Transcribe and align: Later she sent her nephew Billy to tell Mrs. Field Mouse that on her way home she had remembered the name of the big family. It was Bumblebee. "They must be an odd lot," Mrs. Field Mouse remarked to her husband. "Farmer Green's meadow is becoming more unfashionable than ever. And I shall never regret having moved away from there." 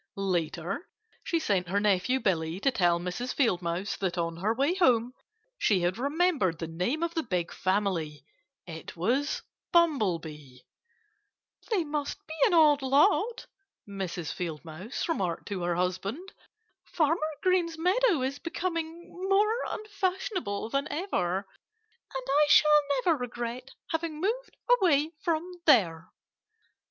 Later 0.15 0.89
she 1.23 1.37
sent 1.37 1.67
her 1.67 1.79
nephew 1.79 2.19
Billy 2.19 2.59
to 2.61 2.71
tell 2.71 2.99
Mrs. 2.99 3.35
Field 3.35 3.61
Mouse 3.61 3.95
that 3.97 4.17
on 4.17 4.37
her 4.37 4.51
way 4.51 4.73
home 4.73 5.13
she 5.59 5.81
had 5.81 5.99
remembered 5.99 6.57
the 6.57 6.65
name 6.65 7.03
of 7.03 7.13
the 7.13 7.21
big 7.21 7.53
family. 7.53 8.25
It 8.65 8.97
was 8.97 9.43
Bumblebee. 9.71 10.61
"They 11.69 11.83
must 11.83 12.17
be 12.25 12.33
an 12.47 12.55
odd 12.55 12.81
lot," 12.81 13.45
Mrs. 13.87 14.33
Field 14.33 14.65
Mouse 14.65 15.07
remarked 15.07 15.47
to 15.49 15.61
her 15.61 15.75
husband. 15.75 16.33
"Farmer 16.83 17.21
Green's 17.43 17.77
meadow 17.77 18.23
is 18.23 18.39
becoming 18.39 19.07
more 19.29 19.63
unfashionable 19.69 20.69
than 20.71 20.87
ever. 20.91 21.37
And 22.15 22.23
I 22.27 22.45
shall 22.49 22.81
never 23.05 23.17
regret 23.19 23.69
having 23.91 24.19
moved 24.19 24.57
away 24.81 25.11
from 25.23 25.47
there." 25.67 26.09